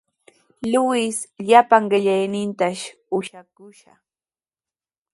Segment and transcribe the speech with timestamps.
[0.71, 1.15] Luis
[1.47, 3.93] llapan qellaynintashi ushaskishqa.